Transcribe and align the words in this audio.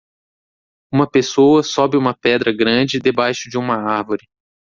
Uma 0.91 1.07
pessoa 1.07 1.61
sobe 1.61 1.95
uma 1.95 2.17
pedra 2.19 2.51
grande 2.51 2.97
debaixo 2.97 3.47
de 3.51 3.55
uma 3.55 3.75
árvore. 3.75 4.23